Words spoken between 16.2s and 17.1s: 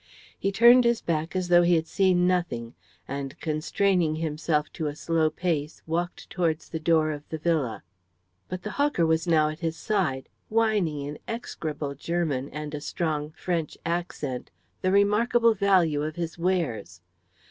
wares.